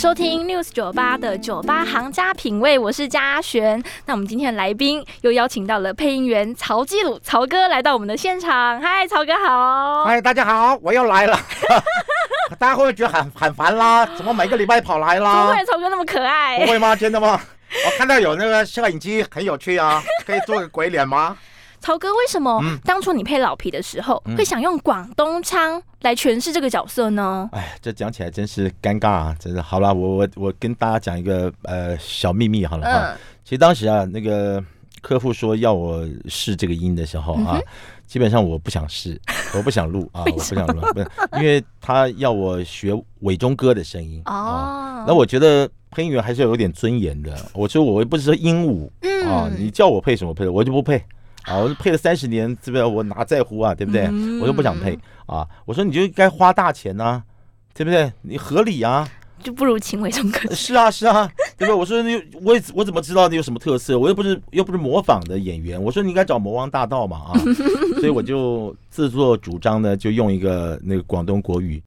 [0.00, 3.84] 收听 News 九八的酒吧行家品味，我是嘉璇。
[4.06, 8.80] 那我们今天的来宾又邀请到了配音员曹基鲁曹哥来到我们的现场。
[8.80, 10.06] 嗨，曹哥好！
[10.06, 11.38] 嗨，大家好，我又来了。
[12.58, 14.06] 大家会不会觉得很很烦啦？
[14.16, 15.44] 怎么每个礼拜跑来啦？
[15.44, 16.58] 不会，曹哥那么可爱。
[16.60, 16.96] 不会吗？
[16.96, 17.38] 真的吗？
[17.84, 21.36] 我看到有那个摄影机，很有趣啊，可以做个鬼脸吗？
[21.80, 27.48] 曹哥，为什么当初你配老皮的时候，会想用广东腔来诠释这个角色呢？
[27.52, 29.36] 哎，这讲起来真是尴尬啊！
[29.40, 33.16] 真的，好了，我我我跟大家讲一个呃小秘密好了哈。
[33.44, 34.62] 其实当时啊，那个
[35.00, 37.58] 客户说要我试这个音的时候啊，
[38.06, 39.18] 基本上我不想试，
[39.56, 45.02] 我不想录啊，我不想录，不是，因为他要我学伟忠哥的声音哦。
[45.06, 47.34] 那我觉得配音员还是要有点尊严的。
[47.54, 48.88] 我说我又不是说鹦鹉
[49.26, 51.02] 啊，你叫我配什么配，我就不配。
[51.44, 52.84] 啊，我配了三十年，对不对？
[52.84, 54.08] 我哪在乎啊，对不对？
[54.40, 55.46] 我就不想配啊。
[55.64, 57.22] 我说你就该花大钱呐，
[57.74, 58.12] 对不对？
[58.22, 59.08] 你合理啊，
[59.42, 60.54] 就不如请伟忠哥。
[60.54, 61.74] 是啊，是啊，对不对？
[61.74, 63.98] 我说你，我我怎么知道你有什么特色？
[63.98, 65.82] 我又不是又不是模仿的演员。
[65.82, 67.38] 我说你应该找魔王大道嘛啊。
[68.00, 71.82] 所以我就自作主张呢，就用一个那个广东国语。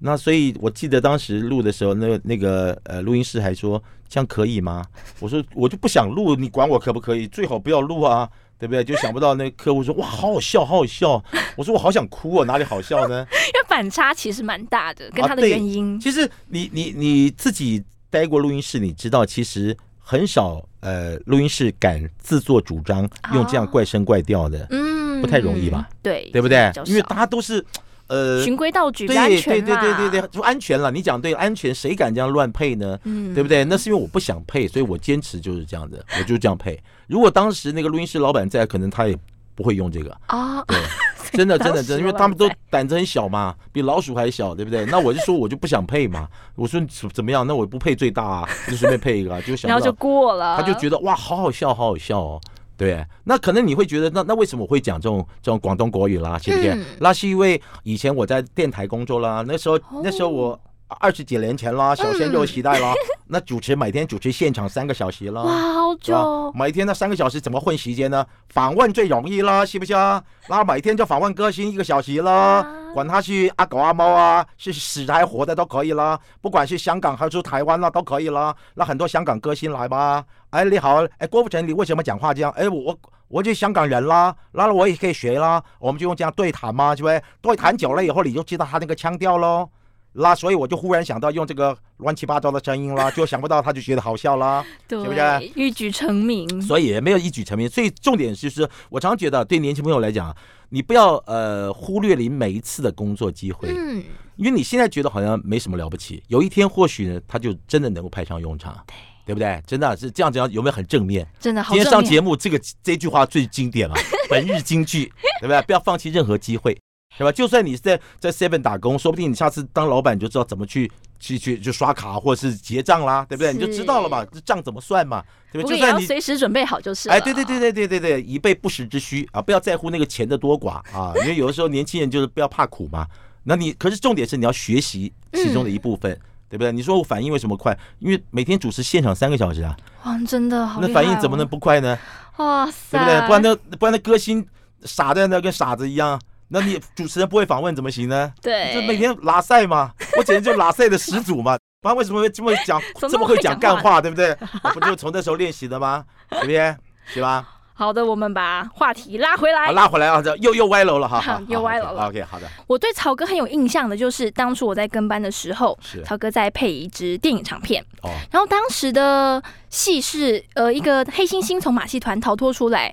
[0.00, 4.84] 那所以我记得当时录的时候，那那个呃录音师还说这样可以吗？
[5.20, 7.26] 我说我就不想录，你管我可不可以？
[7.28, 8.28] 最好不要录啊。
[8.58, 8.82] 对不对？
[8.84, 11.22] 就想不到那客户说哇，好好笑，好好笑。
[11.56, 13.26] 我说我好想哭哦，哪里好笑呢？
[13.54, 15.98] 因为反差其实蛮大的，跟他的原因。
[16.00, 25.88] 其实你你你自己待过录音室，你知道其实很少呃录音室敢自作主张用这样怪声怪调的，嗯，不太容易吧？
[26.02, 26.72] 对，对不对？
[26.86, 27.64] 因为大家都是。
[28.06, 30.90] 呃，循规蹈矩，对对对对对对，就安全了。
[30.90, 32.98] 你讲对，安全，谁敢这样乱配呢？
[33.04, 33.64] 嗯，对不对？
[33.64, 36.78] 那是因为我不想配，所以我坚持就是这样的，我就这样配。
[37.06, 39.16] 如果当时那个录音室老板在，可能他也
[39.54, 40.62] 不会用这个啊。
[40.64, 40.78] 对，
[41.32, 44.84] 真的真的真的，因为他们都胆子很小嘛，比老鼠还小，对不对？
[44.86, 46.28] 那我就说我就不想配嘛。
[46.56, 46.80] 我说
[47.12, 47.46] 怎么样？
[47.46, 50.56] 那我不配最大啊，就随便配一个，就想然后就过了。
[50.56, 52.40] 他就觉得哇，好好笑，好好笑哦。
[52.76, 56.38] 对，那可能你会觉得，那那为什么我会讲这种这种广东国语啦？
[56.38, 56.84] 是不是？
[56.98, 60.58] 那是因为以前我在电台工作啦，那时候那时候我
[61.00, 62.92] 二十几年前啦，小鲜肉时代啦，
[63.28, 66.52] 那主持每天主持现场三个小时啦，哇，好久！
[66.54, 68.24] 每天那三个小时怎么混时间呢？
[68.48, 70.22] 访问最容易啦，是不是啊？
[70.48, 78.54] 那每天就访问歌星一个小时啦，管他是阿狗阿猫啊，是死还活的都可以啦，不管是香港还是台湾啦，都可以啦。
[78.74, 80.24] 那很多香港歌星来吧。
[80.54, 82.52] 哎，你好，哎，郭富城，你为什么讲话这样？
[82.52, 87.20] 哎，我我就香港人啦，那了我也可以学啦，我们就用这样对谈嘛，是不是？
[87.42, 89.68] 对谈久了以后，你就知道他那个腔调喽。
[90.12, 95.20] 那所以我就忽然想到用这个乱七八糟的声音啦，就想不到他就觉得好笑啦， 是不是？
[95.56, 96.62] 一举成名。
[96.62, 100.32] 所以也没有一举成名，所以重点就是，我常觉得对年轻朋友来讲，
[100.68, 104.04] 你不要呃忽略你每一次的工作机会，嗯，
[104.36, 108.72] 因为你现在觉得好像没什么了不起，有一天或许呢，他就真的能够派上用场。
[108.86, 108.94] 对。
[109.24, 109.62] 对不对？
[109.66, 111.26] 真的是这样讲，有没有很正面？
[111.40, 113.94] 真的好，今天上节目，这个这句话最经典了，
[114.28, 115.04] 本日金句，
[115.40, 115.62] 对不对？
[115.62, 116.78] 不要放弃任何机会，
[117.16, 117.32] 是吧？
[117.32, 123.52] 就算你在在 Seven 打工，说不定你下次当老板，你就知道怎么去去去就刷卡或者是结账啦，对不对？
[123.52, 125.78] 你就知道了嘛，这账怎么算嘛，对不对？
[125.78, 127.08] 就算你随时准备好就是。
[127.08, 129.40] 哎，对对对对对对对，以备不时之需啊！
[129.40, 133.06] 不要在乎那个钱的多寡啊，因为有的时候年轻人就是不要怕苦嘛。
[133.44, 136.18] 那你可是重点是你要学习其中的一部分。
[136.48, 136.70] 对不对？
[136.72, 137.76] 你说我反应为什么快？
[137.98, 139.76] 因为每天主持现场三个小时啊！
[140.04, 141.98] 哇，真的好那反应怎么能不快呢？
[142.36, 142.98] 哇塞！
[142.98, 143.26] 对不对？
[143.26, 144.46] 不然那不然那歌星
[144.84, 148.32] 傻在那跟傻子一样，那你主持人不会访问怎么行呢？
[148.42, 151.56] 对，就每天拉赛嘛，我简直就拉赛的始祖嘛！
[151.80, 154.00] 不然为什么会这么讲，这么会讲干话？
[154.00, 154.34] 对不对？
[154.72, 156.04] 不就从那时候练习的吗？
[156.30, 156.74] 对不对？
[157.06, 157.46] 是吧？
[157.76, 160.22] 好的，我们把话题拉回来，拉回来啊！
[160.22, 162.08] 这又又歪楼了 哈，又歪楼了。
[162.08, 162.46] OK，好的。
[162.68, 167.84] 我对曹哥很有印象的，就是当初我在跟班的时候，曹哥在配一支电影长片。
[168.02, 168.10] 哦。
[168.30, 172.92] 然后当时的戏是，呃，一个黑猩猩从马戏团逃脱出来。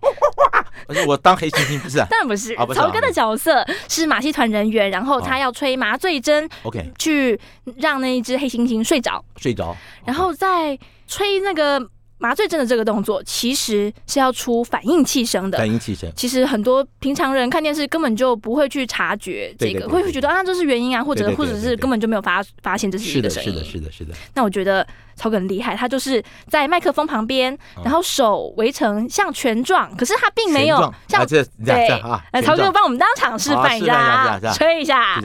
[1.07, 1.97] 我当黑猩猩不是？
[2.09, 2.55] 当然不是。
[2.73, 7.39] 曹哥的角色是马戏团人员，然后他要吹麻醉针，OK，去
[7.77, 9.23] 让那一只黑猩猩睡着。
[9.37, 9.77] 睡着。
[10.05, 10.75] 然后在
[11.07, 11.87] 吹那个。
[12.21, 15.57] 麻醉针的这个动作其实是要出反应器声的。
[15.57, 23.51] 反应器声，其实很多平常人看电视根本就不会去察觉这个，会会觉得啊这是原因啊，或者或者是根本就没有发发现这是一个声音。
[23.51, 24.13] 是的，是的，是的，是的。
[24.35, 24.85] 那我觉得
[25.15, 30.77] 曹哥很厉害，他就是在麦克风旁边，然后手围成像拳状，可是他并没有
[31.07, 32.23] 像这对啊。
[32.33, 35.19] 来，曹哥帮我们当场示范一下，吹一下，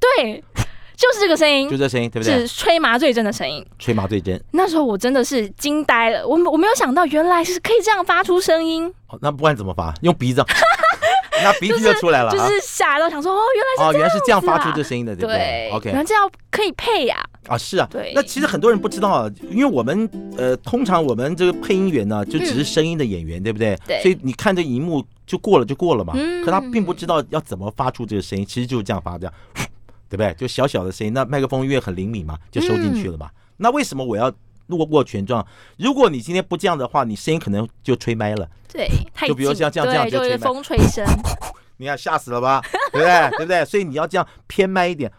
[0.00, 0.42] 对。
[1.00, 2.40] 就是这个声音，就这声音，对不对？
[2.40, 3.64] 是吹麻醉针的声音。
[3.78, 4.38] 吹麻醉针。
[4.50, 8.86] 那时候我真的是惊呆了，我我没有想到原来是可以这样发出声音。
[9.08, 10.44] 哦，那不管怎么发，用鼻子，
[11.42, 12.30] 那鼻子就出来了。
[12.30, 17.16] 就是吓到想说，哦，原来是哦，原来是这样发出这声音的，对不对？OK，原来这样可以配呀。
[17.48, 18.12] 啊，是啊，对。
[18.14, 20.06] 那其实很多人不知道，因为我们
[20.36, 23.74] 呃，通常我们这个配音员呢，就只是声音的演员，对不对？
[23.86, 24.02] 对。
[24.02, 26.12] 所以你看这荧幕就过了就过了嘛。
[26.14, 26.44] 嗯。
[26.44, 29.32] 可他并不知道要怎么发出这个声音，其实就是这样发，这样，
[30.10, 30.34] 对不对？
[30.34, 33.30] 就小小的声音，那麦克风因为很灵敏嘛，就收进去了嘛。
[33.56, 34.30] 那为什么我要
[34.66, 35.46] 录过全状？
[35.78, 38.48] 如果你今天不这样的话，你声音可能就吹麦了。
[38.70, 38.88] 对。
[39.28, 41.06] 就比如像这样这样就吹风吹声。
[41.78, 42.60] 你看吓死了吧？
[42.92, 43.30] 对不对？
[43.38, 43.64] 对不对？
[43.64, 45.10] 所以你要这样偏麦一点。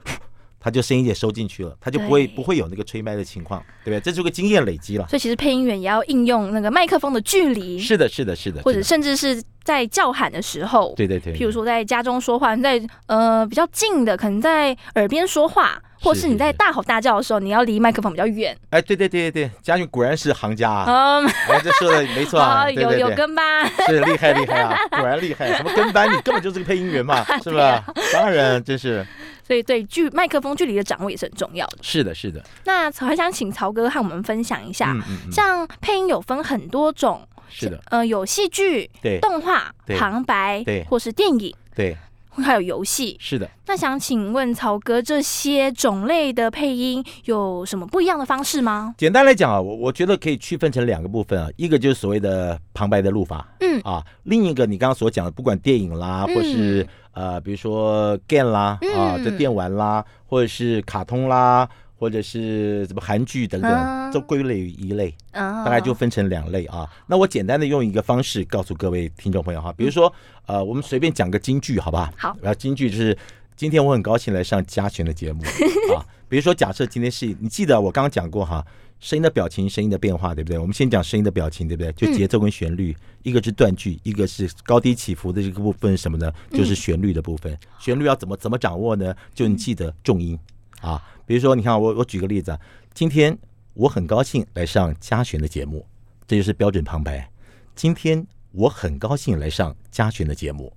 [0.61, 3.99] 他就声音也收进去了，他就不会不会有那个吹麦的情况，对不对？
[3.99, 5.07] 这是个经验累积了。
[5.07, 7.79] 所以其实配音员也要应用那个麦克风的距离。
[7.79, 8.61] 是的，是的，是的。
[8.61, 11.33] 或者甚至是在叫喊的时候，对对对。
[11.33, 18.57] 譬如说在家中说话，在呃比较近的，可能在耳边说话，或是你在大吼大叫的时候，你要离麦克风比较远。
[18.71, 20.85] 哎，对对对对对，嘉俊果然是行家啊！
[20.87, 25.53] 嗯，哎，这说的没错啊， 有有跟班，是厉害厉害啊， 果然厉害。
[25.55, 26.11] 什么跟班？
[26.11, 27.83] 你根本就是个配音员嘛， 是吧？
[28.11, 29.05] 当然，真是。
[29.43, 31.77] 所以对距麦克风距离的掌握也是很重要的。
[31.81, 32.41] 是的，是的。
[32.63, 34.95] 那还想请曹哥和我们分享一下，
[35.31, 41.97] 像配音有分很多种，是的，呃，有戏剧、对动画、旁白，对，或是电影，对，
[42.31, 43.49] 还有游戏，是的。
[43.67, 48.95] 那想请问曹哥，这些种类的配音有什么不一样的方式吗？
[48.97, 56.87] 简单来讲啊，我我觉得可以区分成两个部分啊，一个就是所谓的旁白的录法，嗯啊，另一个你刚刚所讲的，不管电影啦，或是。
[57.13, 61.67] 呃，比如说 game 啦，啊，这电玩啦，或者是卡通啦，
[62.01, 66.89] 或者是什么韩剧等等，都归类于一类，大概就分成两类啊。
[67.05, 70.11] 那我简单的用一个方式告诉各位听众朋友哈，比如说，
[70.47, 72.11] 呃，我们随便讲个京剧，好吧？
[72.17, 72.35] 好。
[72.41, 73.15] 然后京剧就是
[73.55, 75.43] 今天我很高兴来上嘉璇的节目
[75.95, 76.01] 啊。
[76.27, 78.65] 比如说，假设今天是你记得我刚刚讲过哈。
[78.99, 80.59] 声音的表情，声音的变化，对不对？
[80.59, 81.91] 我们先讲声音的表情，对不对？
[81.93, 86.31] 就节奏跟旋律，一个是断句，一个是高低起伏的这个部分，什么呢？
[86.51, 87.57] 就是旋律的部分。
[87.79, 89.11] 旋律要怎么怎么掌握呢？
[89.33, 90.37] 就你记得重音
[90.81, 91.01] 啊。
[91.31, 92.59] 比如说，你看我我举个例子啊，
[92.93, 93.37] 今天
[93.73, 95.87] 我很高兴来上嘉璇的节目，
[96.27, 97.31] 这就是标准旁白。
[97.73, 100.73] 今天我很高兴来上嘉璇的节目，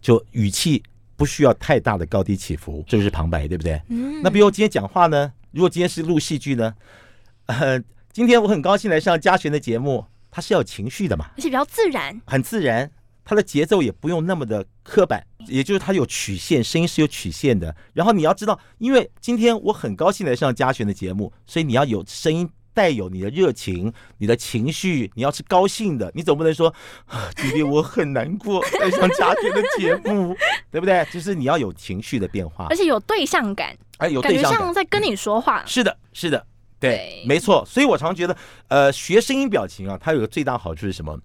[0.00, 0.82] 就语气
[1.16, 3.78] 不需要太大的高低起伏，这就是旁白，对不对？
[3.88, 4.22] 嗯。
[4.22, 5.30] 那比如今天讲话呢？
[5.50, 6.74] 如果今天是录戏剧呢？
[7.44, 7.78] 呃，
[8.10, 12.90] 今天我很高兴来上嘉璇的节目，它是要有情绪的嘛，而且比较自然，很自然，
[13.22, 17.74] 它的节奏也不用那么的刻板，也就是它有曲线，声音是有曲线的。
[17.92, 26.68] 然后你要知道，因为今天我很高兴来上嘉璇的节目，所以你要有声音带有你的热情、你的情绪，你要是高兴的，你总不能说
[27.06, 30.36] 啊， 今天我很难过来上嘉璇的节目，
[30.70, 31.06] 对不对？
[31.12, 35.64] 就是你要有情绪的变化，而且有对象感，哎，有对象感，像在跟你说话。
[35.66, 36.46] 是的，是的。
[36.80, 38.36] 对，没错，所以我常觉得，
[38.68, 41.18] 呃，学声音表情啊，它有个最大好处是什么？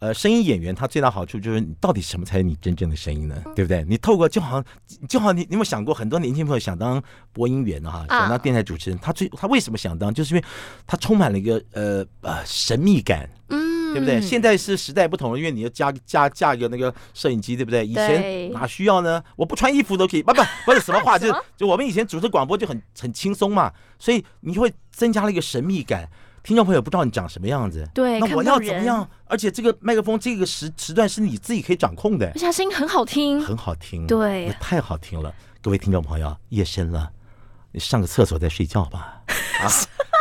[0.00, 3.36] 呃，声音演员他最大好处就是你到底什么才是你真正的声音呢？
[3.56, 3.84] 对不对？
[3.88, 4.64] 你透过就好像
[5.08, 7.02] 就好像，你你有没有想过，很多年轻朋友想当
[7.32, 10.12] 播音员啊，想当电台主持人，他最他为什么想当？
[10.12, 10.46] 就是因为
[10.86, 13.28] 他充满了一个呃呃神秘感。
[13.48, 14.20] 嗯对不对？
[14.20, 17.86] 现在是时代不同了，因为你要加加加一个那个摄影机，对不对？
[17.86, 19.24] 以前哪需要呢？
[19.34, 26.06] 我不穿衣服都可以，不不不是什么话， 就就我们以前主持广播就很很轻松嘛，所以你会增加了一个神秘感，
[26.48, 27.86] 听众朋友不知道你长什么样子。
[27.92, 29.06] 对，那我要怎么样？
[29.26, 35.30] 而且这个麦克风这个时时段是你自己可以掌控的，而且声音很好听，很好听，对，太好听了。
[35.60, 37.10] 各位听众朋友，夜深了，
[37.70, 39.20] 你上个厕所再睡觉吧。
[39.60, 39.68] 啊。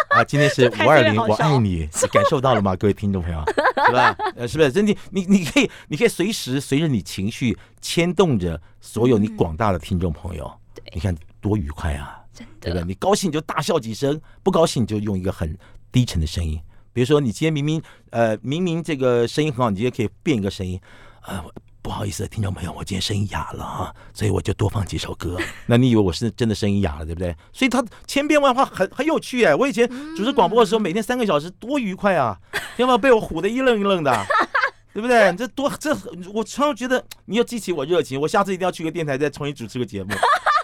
[0.10, 2.76] 啊，今天是五二零，我爱你，你感受到了吗？
[2.78, 3.42] 各位听众朋友，
[3.86, 4.14] 是吧？
[4.36, 4.70] 呃，是不是？
[4.70, 10.52] 真的，你你可以，你可以随时随着你情绪牵动着所有你广大的听众朋友。
[10.94, 12.20] 你看多愉快啊！
[12.60, 12.84] 对不对？
[12.84, 15.58] 你高兴就大笑几声，不高兴就用一个很
[15.98, 16.62] 低沉的声音。
[16.94, 20.80] 比如说，你今天明明呃明明这个声音很好，你今天可以变一个声音
[21.22, 21.44] 啊。
[21.82, 25.40] 不好意思，听众朋友，我今天声音哑了啊，所以我就多放几首歌。
[25.66, 27.36] 那你以为我是真的声音哑了，对不对？
[27.52, 29.56] 所以他千变万化，很很有趣哎。
[29.56, 32.38] 我以前主持广播的时候，每天三个小时，多愉快啊！
[32.76, 34.26] 要不要被我唬得一愣一愣的，
[34.94, 35.34] 对不对？
[35.36, 35.96] 这多这，
[36.32, 40.10] 我常常觉得你要激起我热情，我下次一定要去个电台再重新主持个节目，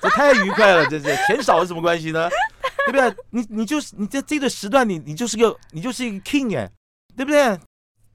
[0.01, 2.29] 这太愉快了，这是钱少有什么关系呢？
[2.85, 3.15] 对不对？
[3.29, 6.69] 你你就是你在这个时段，你你就是个你就是一个 king 哎，
[7.15, 7.57] 对不对？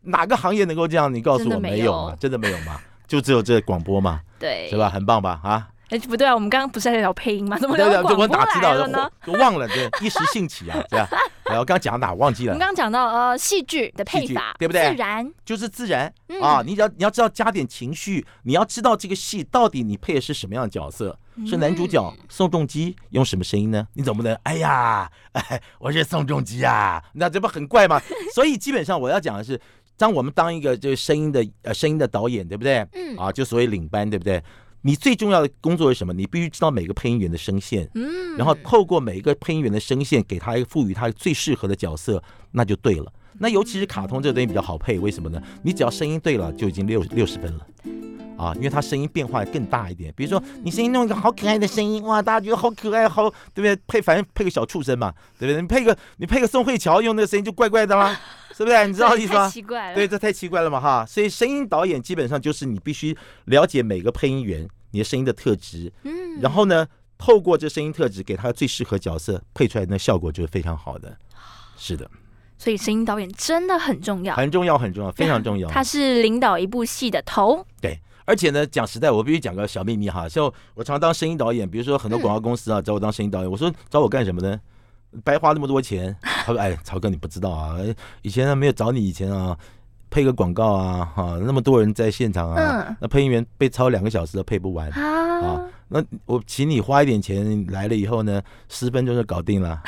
[0.03, 1.13] 哪个行业能够这样？
[1.13, 2.17] 你告诉我没有吗？
[2.21, 2.81] 真的没有吗？
[3.07, 4.89] 就只有这广播嘛，对，是吧？
[4.89, 5.41] 很棒吧？
[5.43, 7.59] 啊，哎，不对啊，我们刚刚不是在聊配音吗？
[7.59, 9.11] 怎么聊广播来了呢？
[9.25, 11.09] 都忘了，对，一时兴起啊，对吧？
[11.47, 12.53] 然后刚刚讲哪忘记了？
[12.53, 14.91] 我们刚刚讲到呃，戏剧的配法，对不对？
[14.91, 16.63] 自然就是自然啊！
[16.65, 21.19] 你要你要知道加点情绪，你要知道这个戏到底你配的是什么样的角色？
[21.47, 23.87] 是男主角宋仲基用什么声音呢？
[23.95, 28.01] 你总不能哎呀，哎， 我是宋仲基啊，那这不很怪吗？
[28.35, 29.61] 所以基本上我要讲的是。
[30.01, 32.87] 当我们当一个就是声音的呃声音的导演，对不对？
[32.93, 33.17] 嗯。
[33.17, 34.41] 啊，就所谓领班，对不对？
[34.83, 36.13] 你最重要的工作是什么？
[36.13, 43.13] 你必须知道每个配音员的声线，嗯，然后透过每一个配音员的声线，给他一个赋予他最适合的角色，那就对了。
[43.39, 45.43] 那尤其是卡通这个东西比较好配，为什么呢？
[45.63, 47.67] 你只要声音对了，就已经六六十分了。
[48.39, 50.15] 啊，因为他声音变化更大一点。
[50.17, 53.77] 比如说，你声音弄一个好可爱的声音，哇，大家觉得好可爱，好，对不对？
[53.89, 55.61] 配反正配个小畜生嘛，对不对？
[55.61, 58.17] 你配个你配个宋慧乔，用那个声音就怪怪的啦，
[58.57, 58.87] 是不是？
[58.87, 59.51] 你知道意思吗？
[59.51, 59.95] 奇怪了。
[59.97, 61.05] 对，这太奇怪了嘛，哈。
[61.05, 63.17] 所以声音导演基本上就是你必须
[63.47, 66.87] 了解每个配音员你的声音的特质，嗯，然后呢，
[67.19, 71.19] 透过这声音特质给他最适合角色配出来的效果就是非常好的。
[71.77, 72.09] 是的。
[72.59, 75.69] 所以声音导演真的很重要，很重要，很重要，非常重要。
[75.71, 77.65] 他是领导一部戏的头。
[77.81, 77.99] 对。
[78.25, 80.29] 而且呢，讲实在，我必须讲个小秘密哈。
[80.29, 84.61] 像我常当声音导演，比如说很多广告公司啊找我当声音导演，我说找我干什么呢？
[85.25, 86.15] 白花那么多钱。
[86.23, 87.79] 他说：“哎，曹哥你不知道啊，
[88.21, 89.57] 以前他没有找你以前啊，
[90.11, 95.65] 配个广告啊，哈，那么多人在现场啊，那配音员被超两个小时都配不完啊。
[95.89, 99.83] 那我请你花一点钱来了以后呢，十分钟就搞定了，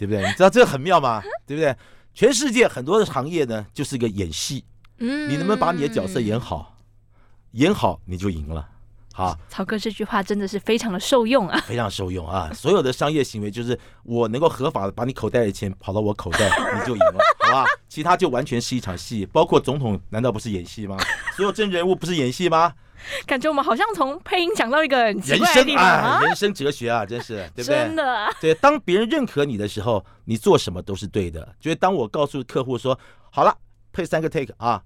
[0.00, 0.26] 对不对？
[0.26, 1.22] 你知道这很妙吗？
[1.46, 1.76] 对不对？
[2.14, 4.64] 全世界很多的行业呢，就是一个演戏，
[4.98, 6.78] 嗯，你能不能把你的角色演好？”
[7.52, 8.68] 演好你就赢了，
[9.12, 12.48] 好，曹哥这句话真的是非常的受用啊， 非常受用啊！
[12.54, 17.66] 所有的商业行为就是我能够合法的把你口袋的钱跑到我口袋， 你就赢了，好吧？
[17.88, 20.96] 其他就完全是一场戏，包括总统难道不是演戏吗？
[21.36, 22.72] 所有真人物不是演戏吗？
[23.26, 25.38] 感觉我们好像从配音讲到一个人生
[25.76, 27.76] 啊，人生哲学啊，真是 对不对？
[27.76, 31.54] 真的，对，当别人认可你的时候，你做什么都是对的。
[31.60, 32.98] 就是当我告诉客户说
[33.30, 33.56] 好了，
[33.92, 34.82] 配三个 take 啊，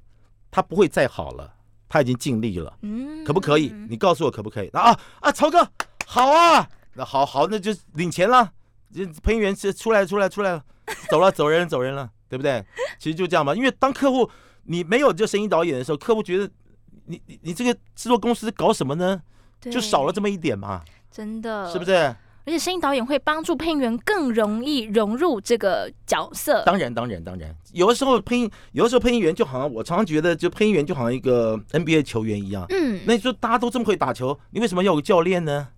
[0.50, 1.52] 他不会再好了。
[1.86, 3.72] 他已经尽力了，嗯，可不可以？
[3.88, 4.68] 你告诉我可不可以？
[4.70, 5.64] 啊啊，曹哥，
[6.06, 8.50] 好啊，那好好，那就领钱了。
[8.92, 10.64] 这配音员是出来出来出来了，
[11.08, 12.64] 走了走人走人了，对不对？
[12.98, 13.54] 其实就这样嘛。
[13.54, 14.28] 因为当客户
[14.64, 16.50] 你没有这声音导演的时候，客户觉得
[17.06, 19.20] 你你你这个制作公司搞什么呢？
[19.60, 21.92] 就少了这么一点嘛，真的，是不是？
[22.46, 26.62] 而且声音导演会帮助配音员更容易融入这个角色。
[26.66, 32.66] 当然，当然，当然，有的时候配音，有的时候配音员就好像我常常觉得，就配音员就好像一个 NBA 球员一样。
[32.68, 35.68] 嗯，那你说大家都这么会打球，你为什么要有个教练呢？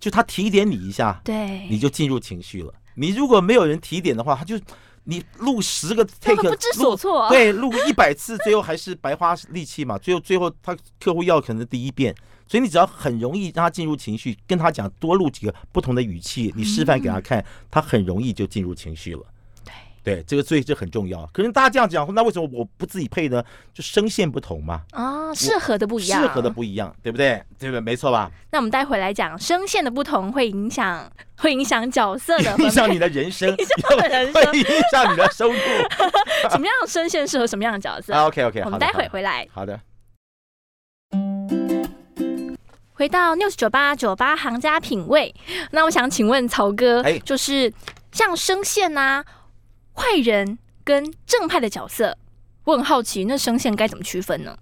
[0.00, 2.72] 就他提点你一下，对，你就进入情绪了。
[2.94, 4.58] 你如果没有人提点的话，他就
[5.04, 7.28] 你录十个 take，不知所措。
[7.28, 9.96] 对，录一百次，最后还是白花力气嘛。
[9.98, 12.14] 最后，最后他客户要可能第一遍。
[12.46, 19.22] 所以你只要很容易让他进入情绪，跟他讲多录几个不同的语气，你示范给他看，他很容易就进入情绪了。
[20.04, 21.26] 对，对，这个所以这很重要。
[21.32, 23.42] 可是大家这样讲，那为什么我不自己配呢？
[23.72, 24.82] 就声线不同嘛。
[24.92, 27.42] 哦，适合的不一样，适合的不一样，对不对？
[27.58, 27.80] 对不对？
[27.80, 28.30] 没错吧？
[28.52, 35.58] 那我们待会来讲声线的不同会影响，会影响角色的，影响你的人生，影响人生， 会影响你的收入。
[36.50, 39.48] 什么样的声线适合什么样的角色？OK OK，我们待会回来。
[39.52, 39.80] 好的。
[42.96, 45.34] 回到 News 九八九八行家品味，
[45.72, 47.72] 那我想请问曹哥，就是
[48.12, 49.24] 像声线呐，
[49.94, 52.18] 坏人跟正派的角色，
[52.64, 54.56] 我很好奇，那声线该怎么区分呢？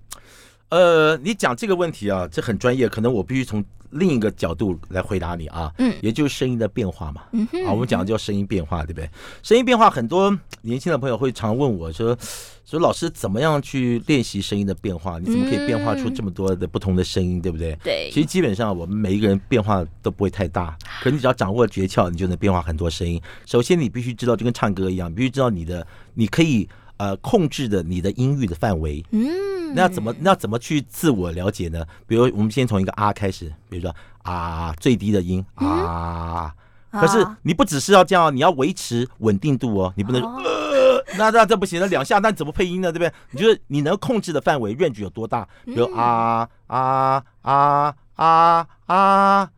[0.68, 3.64] 呃，你讲这个问题啊，这很专业，可能我必须从。
[3.92, 9.08] 另一个角度来回答你啊，嗯，也就是声音的变化嘛，嗯哼，啊，我们讲的叫声音变化，对不对？
[9.42, 12.16] 声音变化，很多年轻的朋友会常问我说，
[12.64, 15.18] 说老师怎么样去练习声音的变化？
[15.18, 17.78] 你怎么可以变化出这么多的不同的声音，对不对？
[17.84, 23.20] 对，其实基本上我们每一个人变化都不会太大，可你只要掌握诀窍，你就能变化很多声音。
[23.46, 26.68] 首先，你必须知道就跟唱歌一样，必须知道你的，你可以。
[26.99, 29.26] 呃，控制的你的音域的范围，嗯，
[29.75, 31.85] 那要怎么那要怎么去自我了解呢？
[32.07, 36.55] 比如我们先从一个啊开始，比如说啊最低的音啊，
[36.91, 42.93] 可是你不只是要这样，你要维持稳定度哦，你不能呃，那那这不行，那两下那怎么配音呢？
[42.93, 43.12] 对不对？
[43.31, 45.49] 你就是你能控制的范围 range 有多大？
[45.64, 49.50] 比如啊啊啊啊啊，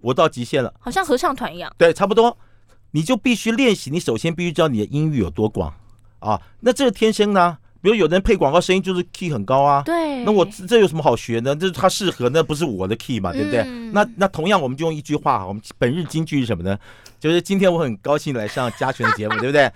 [0.00, 2.36] 我到极限了，好像合唱团一样，对，差不多，
[2.90, 5.72] 你就必须练习，你首先必须知道你的音域有多广。
[6.18, 11.54] 啊，那这是天生的，比如有人配广告声音就是 key 很高啊，对，那我这有什么好学呢？
[11.54, 13.64] 这是他适合，那不是我的 key 嘛，对不对？
[13.92, 16.78] 那那同样，我们就用一句话，我们本日金句是什么呢？
[17.18, 19.70] 就是今天我很高兴来上嘉璇的节目， 对不对？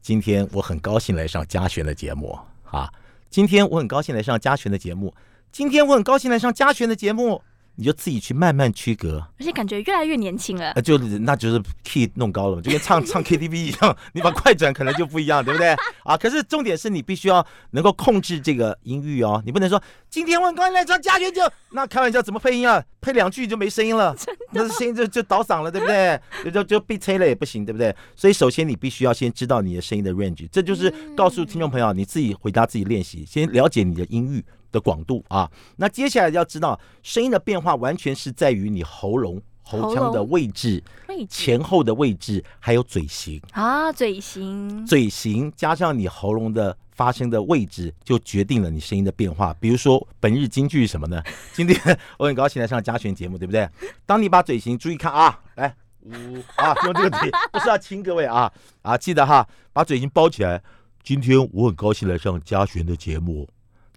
[0.00, 2.38] 今天我很高兴来上嘉璇的节目
[2.70, 2.90] 啊！
[3.30, 5.14] 今天我很高兴来上嘉璇的节目，
[5.50, 7.42] 今天我很高兴来上嘉璇的节目。
[7.78, 10.72] 你就自己去慢慢区隔，而且感觉越来越年轻了。
[10.72, 15.76] 呃，就那就是 key 弄高了嘛，就跟唱 唱 KTV 一样，你把快转可能就不一样，对不对？
[16.02, 19.80] 啊，可是重点是你必须要能够控制这个音域哦，你不能说
[20.10, 22.82] 今天我刚来唱家学就那开玩笑怎么配音啊？
[23.00, 24.12] 配两句就没声音了，
[24.50, 26.20] 那声音就就倒嗓了，对不对？
[26.46, 27.94] 就就就被催了也不行，对不对？
[28.16, 35.50] 所以首先你必须要先知道你的声音的 range，这就是告诉听众朋友你自己回答自己练习，先了解你的音域的广度啊。
[35.76, 40.82] 那接下来要知道，声音的变化完全是在于你喉咙、喉腔的位置、
[41.28, 49.54] 前后的位置，还有嘴型啊，嘴型，嘴型加上你喉咙的发声的位置，就决定了你声音的变化。
[49.60, 51.22] 比如说，本日金句是什么呢？
[51.52, 53.68] 今天我很高兴来上嘉璇节目，对不对？
[54.06, 55.74] 当你把嘴型注意看啊，来。
[56.04, 56.12] 呜
[56.56, 60.62] 啊，用这个嘴不是要亲各位啊啊，记得哈，把嘴型包起来。
[61.02, 63.46] 今天我很高兴来上嘉璇的节目，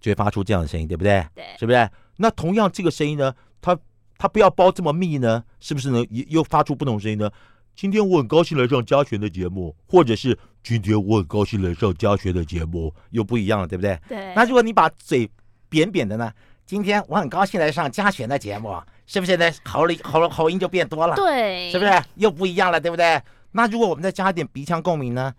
[0.02, 1.24] 就会发出这样的声音，对不对？
[1.34, 1.88] 对，是不是？
[2.16, 3.32] 那同样这个声音呢，
[3.62, 3.78] 它
[4.18, 6.04] 它不要包这么密呢，是不是呢？
[6.10, 7.30] 又又发出不同声音呢？
[7.74, 13.98] 今天我很高兴来上嘉璇的节目，或者是今天我很高兴来上嘉璇的节目，又不一样了，对不对？
[14.08, 14.34] 对。
[14.34, 15.30] 那如果你把嘴
[15.70, 16.30] 扁扁的呢？
[16.66, 18.74] 今天我很高兴来上嘉璇的节目。
[19.04, 21.14] 是不是呢喉里喉喉音就变多了？
[21.16, 22.80] 对，是不是又不一样了？
[22.80, 23.20] 对不对？
[23.50, 25.34] 那如果我们再加一点鼻腔共鸣呢？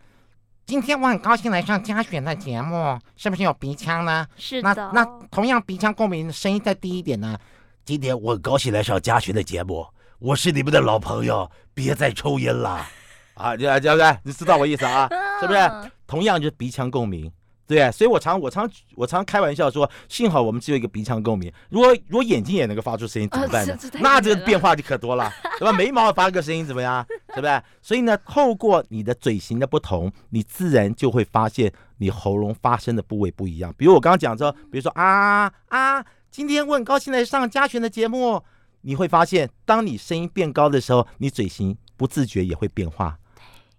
[0.65, 4.25] 今天我很高兴来上嘉璇的节目，是不是有鼻腔呢？
[4.37, 4.73] 是的。
[4.73, 7.37] 那那同样鼻腔共鸣，声音再低一点呢？
[7.83, 9.85] 今天我很高兴来上嘉璇的节目，
[10.19, 12.85] 我是你们的老朋友，别再抽烟了
[13.35, 13.57] 啊！
[13.57, 14.17] 对对不对？
[14.23, 15.09] 你知道我意思啊？
[15.41, 15.91] 是不是？
[16.07, 17.29] 同样就是鼻腔共鸣。
[17.65, 21.51] 对，所以我常我常我常开玩笑说，幸好我们只有一个鼻腔共鸣。
[21.69, 23.77] 如果如果眼睛也能够发出声音，怎么办呢？
[24.01, 25.71] 那这个变化就可多了，对吧？
[25.71, 27.05] 眉毛发个声音怎么样？
[27.27, 27.61] 对不对？
[27.81, 33.73] 所以呢，透过你的嘴型的不同，你自然就会发现你喉咙发声的部位不一样。
[33.77, 38.43] 比如我刚刚讲说，比如说啊啊，今天我很高兴来上嘉璇的节目，
[38.81, 43.17] 你会发现，当你声音变高的时候，你嘴型不自觉也会变化。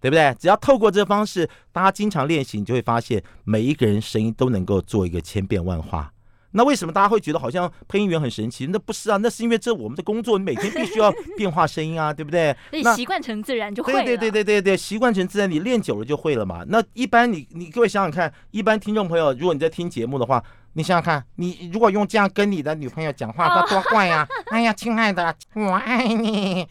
[0.04, 0.36] 对不对？
[0.38, 6.12] 只要透过这方式，大家经常练习，你就会发现每一个人声音都能够做一个千变万化。
[6.54, 8.66] 那为什么大家会觉得好像配音员很神奇？
[8.68, 12.56] 那不是啊，那是因为这我们的工作，你每天必须要变化声音啊， 对不对？
[12.70, 13.92] 那习惯成自然就会。
[13.92, 16.64] 对对对对对对，习惯成自然，你练久了就会了嘛。
[16.68, 20.42] 那一般你你各位想想看，一般听众朋友，如果你在听节目的话。
[20.76, 24.26] 你想想看，你如果用这样跟你的女朋友讲话，那多怪呀！
[24.50, 26.66] 哎呀，亲爱的，我爱你，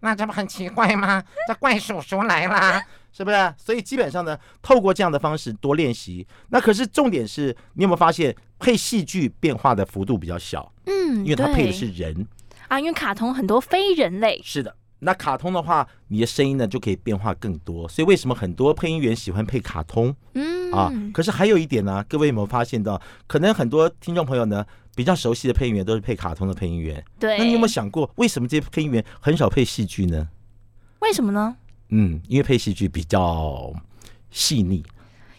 [0.00, 1.24] 那这不很奇怪吗？
[1.48, 2.82] 这怪叔叔来了，
[3.16, 3.54] 是不是？
[3.56, 6.26] 所以基本上呢，透过这样的方式多练习。
[6.50, 10.72] 那可是重点是，你有没有发现配戏剧变化的幅度比较小？
[10.86, 12.26] 嗯，因为它配的是人
[12.68, 14.40] 啊，因为卡通很多非人类。
[14.44, 14.74] 是的。
[14.98, 20.14] 那卡通的话，你的声音呢就可以变化更多，所以为什么很多配音员喜欢配卡通？
[20.32, 24.64] 嗯啊，可是还有一点呢，各位有没有发现到，可能很多听众朋友呢
[24.94, 27.04] 比较熟悉的配音员都是配卡通的配音员。
[27.20, 30.26] 对，那你有没有想过，为什么这些配音员很少配戏剧呢？
[31.00, 31.54] 为什么呢？
[31.90, 33.70] 嗯，因为配戏剧比较
[34.30, 34.82] 细腻，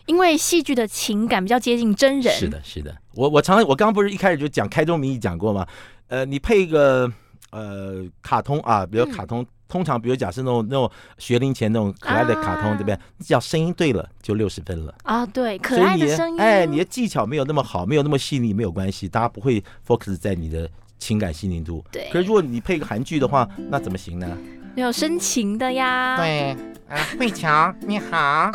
[0.08, 2.34] 因为戏剧的情感比较接近真人。
[2.34, 2.94] 是的，是的。
[3.14, 5.66] 我我常常我刚刚不是一开始就讲开宗明义讲过吗？
[6.08, 7.12] 呃，你配一个。
[7.50, 13.00] 呃，卡通啊，比如卡通，通常比如假设那种那种学龄前那种可爱的卡通，对不对？
[13.20, 15.26] 只要声音对了，就六十分了啊。
[15.26, 21.84] 对，可爱的声音，哎，你的技巧没有那么好，没有那么细腻，没有关系，大家不会 focus 在你的情感细腻度。
[21.90, 22.10] 对。
[22.12, 24.38] 可是如果你配一个韩剧的话，那怎么行呢？
[24.76, 26.18] 没有深情的呀。
[26.18, 26.52] 对。
[26.90, 28.52] 啊，慧乔，你好啊，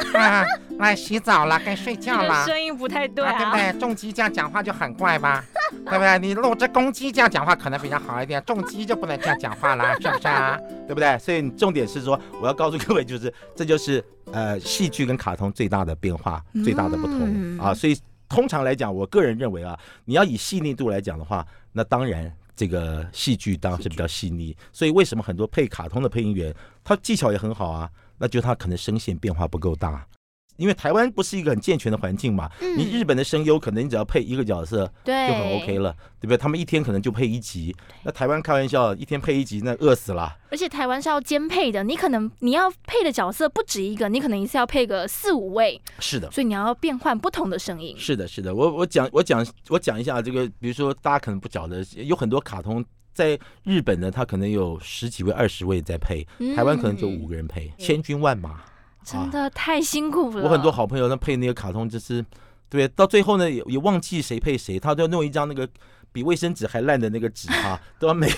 [0.83, 2.45] 来洗澡了，该睡觉了。
[2.45, 3.81] 声音不太对啊，对不对？
[3.81, 5.45] 重击这样讲话就很怪吧？
[5.87, 6.19] 对不对？
[6.19, 10.59] 你录制公鸡这样讲话可能比较好一点，重击就不能这样讲话了， 是不是啊？
[10.87, 11.19] 对不对？
[11.19, 17.73] 所以重点是说，我要告诉各位，就是这就是呃戏剧跟卡通最大的变化，最大的不同啊。
[17.75, 22.33] 所以通常来讲，我个人认为啊，你要以细腻度来讲的话，那当然。
[22.55, 27.91] 这个戏剧当然是比较细腻，所以为什么很多配卡通的配音员，他技巧也很好啊？
[28.19, 30.07] 那就他可能声线变化不够大。
[30.63, 36.37] 因为台湾不是一个很健全的环境嘛，你日本的声优可能你只要配一个角色，对，就很 OK 了，对不对？
[36.37, 40.39] 他们一天可能就配一集，那台湾开玩笑，一天配一集那饿死了。
[40.53, 45.81] 而且台湾是要兼配的，你可能你要配的角色不止一个，你可能一次要配个四五位。
[45.99, 47.97] 是的，所以你要变换不同的声音。
[47.99, 58.61] 是的，是的，我我讲我讲我讲一下这个，比如说大家可能不晓得，有很多卡通在日本呢，他可能有十几位、二十位在配，台湾可能就五个人配，千军万马。
[59.05, 60.43] 真的太辛苦了。
[60.45, 62.25] 我很多好朋友那配那个卡通，就是
[62.69, 65.69] 对，到最后呢也也忘记谁配谁，他都要弄一张那个
[66.13, 68.29] 比卫生纸还烂的那个纸 哈，都要每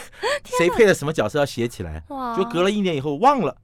[0.59, 2.03] 谁配的什么角色要写起来，
[2.37, 3.57] 就隔了一年以后忘了，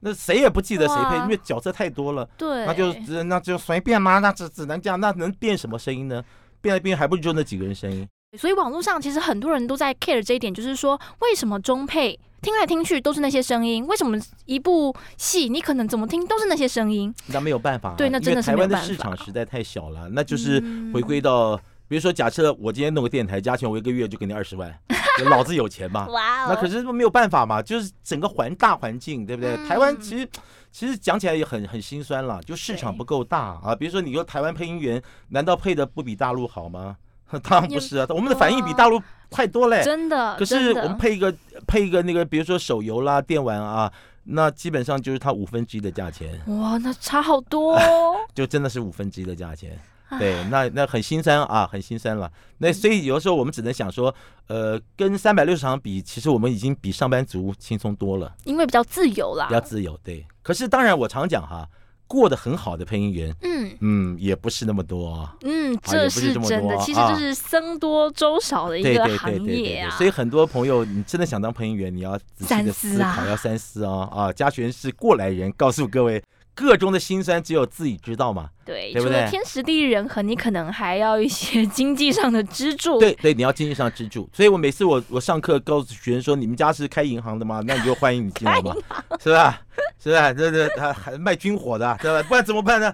[0.00, 2.28] 那谁也不记得谁配，因为角色太多了。
[2.36, 6.22] 对，那就只那就随便嘛，那只只能这样，那能变什么声音呢？
[6.60, 8.06] 变来变还不就那几个人声音。
[8.36, 12.18] 所以网络上其实很多人都在 care 这一点，就是说为什么中配？
[12.40, 17.12] 听来听去都是那些声音，为什么一部戏你可能怎么听都是那些声音？
[17.26, 21.56] 那没有办法，对，那真的是台湾的市场实在太小了，那就是回归到，
[21.88, 24.72] 比如说假设我今天弄个电台，加钱我一个月就给你二十万，
[25.28, 26.06] 老子有钱嘛？
[26.08, 29.56] 哇哦那可是没有办法嘛，就是整个环大环境，对不对？
[29.66, 30.28] 台湾其实
[30.70, 33.74] 其实讲起来也很很心酸了，就市场不够大啊。
[33.74, 36.96] 比如说你说台湾配音员，难道配的不比大陆好吗？
[37.42, 40.34] 当然不是啊，我们的反应比大陆快多嘞，真的。
[40.36, 41.34] 可是我们配一个
[41.66, 43.92] 配一个那个，比如说手游啦、电玩啊，
[44.24, 46.40] 那基本上就是它五分之一的价钱。
[46.46, 49.78] 哇，那差好多 哦，就真的是五分之一的价钱。
[50.18, 52.32] 对，那那很心酸啊，很心酸了。
[52.56, 54.14] 那所以有的时候我们只能想说，
[54.46, 59.98] 呃，跟三百六十场比，其实我们已经比上班族轻松多了，因为比较自由啦，比较自由。
[60.02, 61.68] 对，可是当然我常讲哈。
[62.08, 69.96] 过得很好的配音员，嗯嗯，也不是那么多，嗯，这是真的，其实就是僧多粥少的一个行业啊。
[69.96, 74.32] 所以很多朋友，你真的想当配音员，你要仔细的思考，要三思哦啊！
[74.32, 76.20] 嘉璇是过来人，告诉各位。
[76.66, 78.50] 个中的辛酸只有自己知道嘛？
[78.64, 79.26] 对，对不对？
[79.30, 82.98] 天时地利人和，你可能还要一些经济上的支柱。
[82.98, 84.28] 对对，你要经济上支柱。
[84.32, 87.62] 所以我每次我我上课告诉学生说：“你们家是开银行的吗？
[87.66, 88.74] 那你就欢迎你进来嘛，
[89.20, 89.60] 是吧？
[90.02, 90.32] 是吧？
[90.32, 92.26] 这这还还卖军火的，对吧？
[92.28, 92.92] 不然怎么办呢？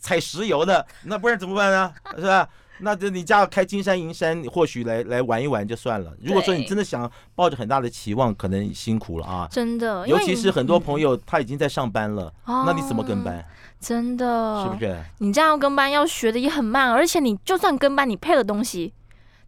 [0.00, 1.92] 采石油的，那不然怎么办呢？
[2.16, 2.48] 是吧？”
[2.80, 6.12] 那这你家要开金山银山，或许来来玩一玩就算了。
[6.22, 9.48] 如果说你真的想抱着很大的期望，可能辛苦了啊！
[9.50, 13.44] 真的，尤其是很多朋友他已经在上班了，那你怎么跟班？
[13.80, 15.00] 真的，是不是？
[15.18, 18.92] 你这样跟班要学的也很慢，而且你就算跟班，你配了东西，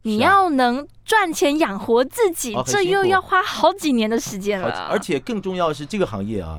[0.02, 4.68] 你要能赚钱养活自己，这又要花好几年的时间了。
[4.88, 6.58] 而且更重要的是，这个行业啊，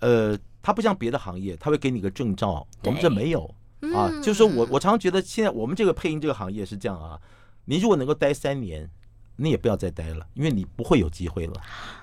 [0.00, 3.54] 呃，它不像别的行业，它会给你个证照，我们这没有。
[3.94, 7.18] 啊，就是说我我常常觉得现在我们这个配音这个行业是这样啊，
[7.64, 8.88] 你如果能够待三年，
[9.36, 11.54] 你也不要再待了，因为你不会有机会了。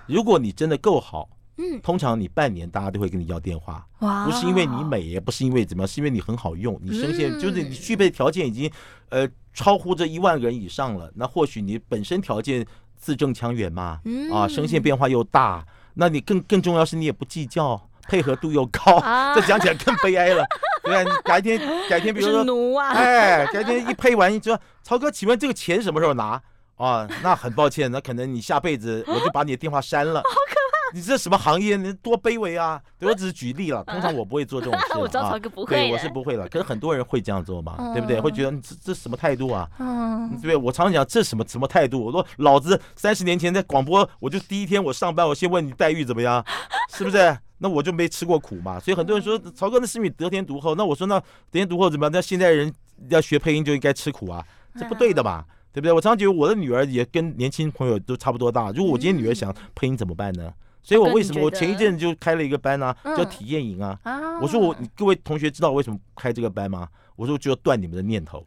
[0.08, 8.72] 如果你真的够好，嗯，通常你半年大家都会跟你要电话，不是因为你美，也不是因为怎么样，是因为你很好用，你声线就是你具备条件已经
[9.10, 11.12] 呃超乎这一万个人以上了。
[11.16, 14.00] 那或许你本身条件字正腔圆嘛，
[14.32, 17.90] 啊，声线变化又大，那你更更重要是你也不计较。
[18.08, 18.84] 配合度又高，
[19.34, 20.46] 这讲起来更悲哀了。
[20.86, 26.42] 对啊，你改天改天，比如说，哎，改天一配完，你说曹哥，请问这个钱什么时候拿？
[26.76, 30.16] 啊，那很抱歉，那可能你下辈子我就把你的电话删了。
[30.16, 31.78] 好可怕你这什么行业？
[31.78, 32.82] 你多卑微啊！
[33.00, 34.98] 对我只是举例了，通常我不会做这种事。
[34.98, 35.74] 我知道曹哥不会。
[35.74, 36.48] 对，我是不会了。
[36.50, 38.20] 可是很多人会这样做嘛，对不对？
[38.20, 39.68] 会觉得你这这什么态度啊？
[39.80, 40.56] 嗯，对？
[40.56, 42.04] 我常讲这什么什么态度？
[42.06, 46.46] 我说老子三十年前在广播，我就第一天我上班，我先问你待遇怎么样，
[46.94, 47.38] 是不是？
[47.66, 48.80] 那我就没吃过苦嘛。
[48.80, 50.76] 所以很多人说曹哥那是你得天独厚。
[50.76, 52.12] 那我说那得天独厚怎么样？
[52.12, 52.72] 那现在人
[53.10, 54.46] 要学配音就应该吃苦啊，
[54.78, 55.92] 这不对的嘛，对不对？
[55.92, 58.72] 我常常觉得我的女儿也跟年轻朋友都差不多大。
[58.72, 60.54] 如果我今天女儿想配音怎么办呢？
[60.84, 62.96] 所以我为什么我前一阵就开了一个班呢？
[63.18, 64.00] 叫体验营啊！
[64.40, 66.88] 我说我各位同学知道我为什么开这个班吗？
[67.16, 68.46] 我说就要断你们的念头，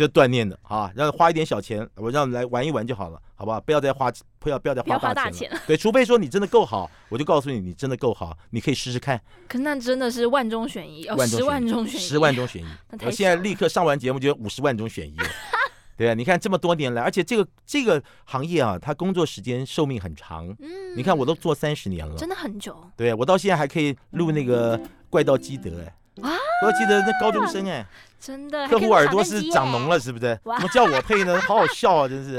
[0.00, 3.60] 就锻炼的啊，让花一点小钱，我让来玩一玩就好了，好不好？
[3.60, 5.60] 不要再花，不要不要再花大钱了。
[5.66, 9.20] 对，除非说你真的够好，我就告诉你，你真的够好，你可以试试看。
[9.46, 12.66] 可那真的是万中选一，十万 中选一，十万中选一。
[13.04, 15.26] 我现在立刻上完节目就五十万中选一了。
[15.98, 20.48] 对啊，你看这么多年来，而且这个这个行业啊，它工作时间寿命很长。
[20.60, 22.74] 嗯，你看我都做三十年了，真的很久。
[22.96, 25.84] 对，我到现在还可以录那个怪盗基德
[26.22, 27.86] 哎，我记得那高中生哎。
[28.20, 30.38] 真的，客户耳朵是长脓了，是不是？
[30.44, 31.40] 怎么叫我配呢？
[31.40, 32.36] 好好笑啊，真是，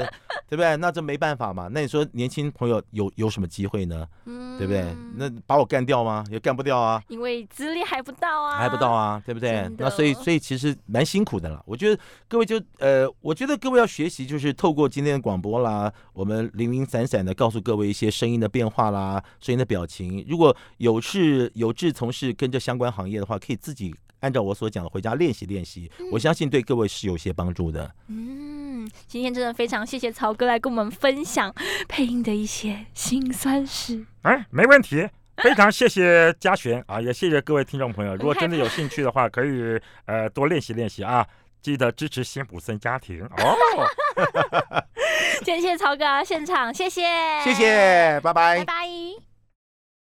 [0.48, 0.76] 对不对？
[0.76, 1.68] 那这没办法嘛。
[1.72, 4.06] 那你说年轻朋友有有什么机会呢？
[4.26, 4.94] 嗯，对不对？
[5.16, 6.22] 那把我干掉吗？
[6.30, 7.02] 也干不掉啊。
[7.08, 9.68] 因为资历还不到啊，还不到啊，对不对？
[9.76, 11.60] 那所以所以其实蛮辛苦的了。
[11.66, 20.24] 我觉得各位就呃，我觉得各位要学习，就是透过今天的广播啦，我们零零散散的告诉各位一些声音的变化啦，声音的表情。
[20.28, 23.92] 如果有志有志从事跟这相关行业的话，可以自己。
[24.22, 27.94] 按照我所讲的，回家练习练习，我相信对各位是有些帮助的。
[28.08, 31.54] 嗯，今天真的非常谢谢曹哥来跟我们分享
[31.88, 34.04] 配音的一些辛酸事。
[34.22, 38.14] 哎，没问题，非常谢谢嘉璇啊，也谢谢各位听众朋友。
[38.16, 41.26] 如果真的有兴趣的话，可以呃多练习练习啊，
[41.60, 43.56] 记得支持辛普森家庭哦。
[45.44, 47.02] 谢谢曹哥现场，谢谢，
[47.42, 49.31] 谢谢，拜拜，拜拜。